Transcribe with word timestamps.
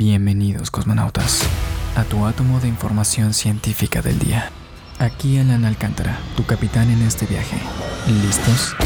Bienvenidos 0.00 0.70
cosmonautas 0.70 1.42
a 1.96 2.04
tu 2.04 2.24
átomo 2.24 2.60
de 2.60 2.68
información 2.68 3.34
científica 3.34 4.00
del 4.00 4.16
día. 4.20 4.52
Aquí 5.00 5.38
Alan 5.38 5.64
Alcántara, 5.64 6.20
tu 6.36 6.46
capitán 6.46 6.88
en 6.88 7.02
este 7.02 7.26
viaje. 7.26 7.58
¿Listos? 8.06 8.76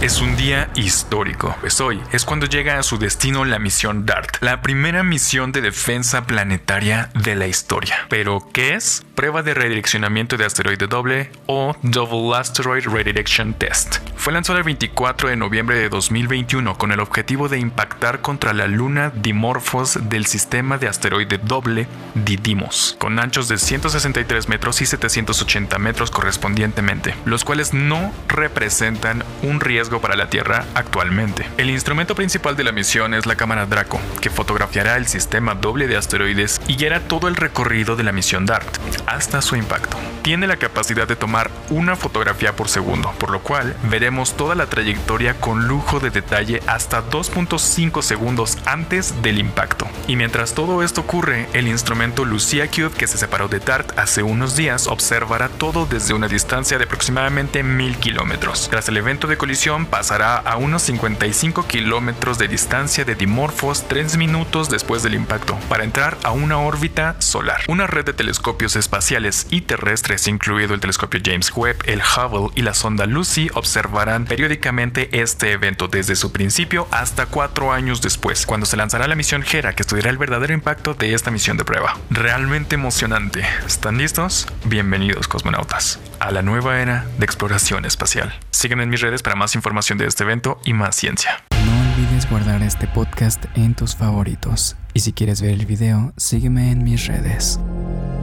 Es 0.00 0.22
un 0.22 0.34
día 0.34 0.70
histórico, 0.76 1.54
pues 1.60 1.78
hoy 1.78 2.00
es 2.10 2.24
cuando 2.24 2.46
llega 2.46 2.78
a 2.78 2.82
su 2.82 2.96
destino 2.96 3.44
la 3.44 3.58
misión 3.58 4.06
DART, 4.06 4.38
la 4.40 4.62
primera 4.62 5.02
misión 5.02 5.52
de 5.52 5.60
defensa 5.60 6.24
planetaria 6.24 7.10
de 7.22 7.34
la 7.34 7.46
historia. 7.46 8.06
Pero, 8.08 8.48
¿qué 8.54 8.76
es? 8.76 9.04
Prueba 9.14 9.42
de 9.42 9.52
redireccionamiento 9.52 10.38
de 10.38 10.46
asteroide 10.46 10.86
doble 10.86 11.30
o 11.44 11.76
Double 11.82 12.34
Asteroid 12.34 12.86
Redirection 12.86 13.52
Test. 13.52 13.98
Fue 14.16 14.32
lanzada 14.32 14.60
el 14.60 14.64
24 14.64 15.28
de 15.28 15.36
noviembre 15.36 15.78
de 15.78 15.90
2021 15.90 16.78
con 16.78 16.92
el 16.92 17.00
objetivo 17.00 17.50
de 17.50 17.58
impactar 17.58 18.22
contra 18.22 18.54
la 18.54 18.66
luna 18.68 19.12
Dimorphos 19.14 19.98
del 20.08 20.24
sistema 20.24 20.78
de 20.78 20.88
asteroide 20.88 21.36
doble 21.36 21.86
Didymos, 22.14 22.96
con 22.98 23.18
anchos 23.18 23.48
de 23.48 23.58
163 23.58 24.48
metros 24.48 24.80
y 24.80 24.86
780 24.86 25.78
metros 25.78 26.10
correspondientemente, 26.10 27.14
los 27.26 27.44
cuales 27.44 27.74
no 27.74 28.14
representan 28.28 29.24
un 29.42 29.60
riesgo 29.60 29.89
para 29.98 30.14
la 30.14 30.28
Tierra 30.28 30.66
actualmente. 30.74 31.48
El 31.56 31.70
instrumento 31.70 32.14
principal 32.14 32.54
de 32.54 32.64
la 32.64 32.72
misión 32.72 33.14
es 33.14 33.24
la 33.24 33.34
cámara 33.34 33.64
Draco, 33.64 33.98
que 34.20 34.28
fotografiará 34.28 34.98
el 34.98 35.08
sistema 35.08 35.54
doble 35.54 35.88
de 35.88 35.96
asteroides 35.96 36.60
y 36.68 36.76
guiará 36.76 37.00
todo 37.00 37.28
el 37.28 37.36
recorrido 37.36 37.96
de 37.96 38.04
la 38.04 38.12
misión 38.12 38.46
DART 38.46 38.76
hasta 39.06 39.42
su 39.42 39.56
impacto. 39.56 39.96
Tiene 40.22 40.46
la 40.46 40.58
capacidad 40.58 41.08
de 41.08 41.16
tomar 41.16 41.50
una 41.70 41.96
fotografía 41.96 42.54
por 42.54 42.68
segundo, 42.68 43.12
por 43.18 43.30
lo 43.30 43.40
cual 43.40 43.74
veremos 43.84 44.36
toda 44.36 44.54
la 44.54 44.66
trayectoria 44.66 45.34
con 45.34 45.66
lujo 45.66 45.98
de 45.98 46.10
detalle 46.10 46.62
hasta 46.66 47.02
2.5 47.02 48.02
segundos 48.02 48.58
antes 48.66 49.22
del 49.22 49.38
impacto. 49.38 49.88
Y 50.06 50.16
mientras 50.16 50.54
todo 50.54 50.82
esto 50.82 51.00
ocurre, 51.00 51.48
el 51.54 51.68
instrumento 51.68 52.24
Lucia 52.24 52.68
Cube 52.68 52.90
que 52.90 53.06
se 53.06 53.18
separó 53.18 53.48
de 53.48 53.60
DART 53.60 53.98
hace 53.98 54.22
unos 54.22 54.56
días 54.56 54.86
observará 54.86 55.48
todo 55.48 55.86
desde 55.86 56.12
una 56.12 56.28
distancia 56.28 56.78
de 56.78 56.84
aproximadamente 56.84 57.62
1000 57.62 57.96
kilómetros. 57.96 58.68
Tras 58.68 58.88
el 58.88 58.96
evento 58.96 59.26
de 59.26 59.36
colisión, 59.36 59.79
pasará 59.86 60.36
a 60.36 60.56
unos 60.56 60.82
55 60.82 61.66
kilómetros 61.66 62.38
de 62.38 62.48
distancia 62.48 63.04
de 63.04 63.14
Dimorphos 63.14 63.86
3 63.88 64.16
minutos 64.16 64.70
después 64.70 65.02
del 65.02 65.14
impacto 65.14 65.58
para 65.68 65.84
entrar 65.84 66.16
a 66.22 66.32
una 66.32 66.58
órbita 66.58 67.16
solar. 67.20 67.62
Una 67.68 67.86
red 67.86 68.04
de 68.04 68.12
telescopios 68.12 68.76
espaciales 68.76 69.46
y 69.50 69.62
terrestres, 69.62 70.26
incluido 70.26 70.74
el 70.74 70.80
telescopio 70.80 71.20
James 71.24 71.52
Webb, 71.54 71.78
el 71.84 72.00
Hubble 72.00 72.52
y 72.54 72.62
la 72.62 72.74
sonda 72.74 73.06
Lucy, 73.06 73.50
observarán 73.54 74.24
periódicamente 74.24 75.20
este 75.20 75.52
evento 75.52 75.88
desde 75.88 76.16
su 76.16 76.32
principio 76.32 76.88
hasta 76.90 77.26
cuatro 77.26 77.72
años 77.72 78.00
después, 78.02 78.46
cuando 78.46 78.66
se 78.66 78.76
lanzará 78.76 79.06
la 79.06 79.14
misión 79.14 79.44
Hera 79.50 79.74
que 79.74 79.82
estudiará 79.82 80.10
el 80.10 80.18
verdadero 80.18 80.52
impacto 80.52 80.94
de 80.94 81.14
esta 81.14 81.30
misión 81.30 81.56
de 81.56 81.64
prueba. 81.64 81.96
Realmente 82.10 82.74
emocionante. 82.74 83.44
¿Están 83.66 83.98
listos? 83.98 84.46
Bienvenidos 84.64 85.28
cosmonautas 85.28 85.98
a 86.20 86.30
la 86.30 86.42
nueva 86.42 86.80
era 86.80 87.06
de 87.18 87.24
exploración 87.24 87.84
espacial. 87.84 88.32
Sígueme 88.50 88.82
en 88.82 88.90
mis 88.90 89.00
redes 89.00 89.22
para 89.22 89.36
más 89.36 89.54
información 89.54 89.98
de 89.98 90.06
este 90.06 90.22
evento 90.22 90.60
y 90.64 90.74
más 90.74 90.94
ciencia. 90.94 91.42
No 91.50 91.72
olvides 91.80 92.28
guardar 92.30 92.62
este 92.62 92.86
podcast 92.86 93.44
en 93.56 93.74
tus 93.74 93.96
favoritos. 93.96 94.76
Y 94.92 95.00
si 95.00 95.12
quieres 95.12 95.40
ver 95.40 95.52
el 95.52 95.66
video, 95.66 96.12
sígueme 96.16 96.70
en 96.70 96.84
mis 96.84 97.06
redes. 97.06 97.58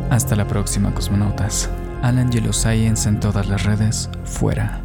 Hasta 0.10 0.36
la 0.36 0.48
próxima, 0.48 0.94
cosmonautas. 0.94 1.70
Alan 2.04 2.32
Yellow 2.32 2.54
Science 2.54 3.10
en 3.10 3.20
todas 3.20 3.48
las 3.48 3.64
redes, 3.64 4.10
fuera. 4.26 4.82